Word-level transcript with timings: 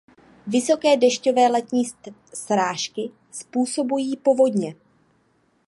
Vysoké 0.47 0.97
dešťové 0.97 1.47
letní 1.47 1.83
srážky 2.33 3.11
způsobují 3.31 4.17
povodně. 4.17 4.75